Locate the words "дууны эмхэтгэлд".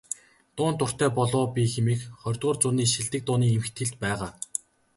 3.25-3.95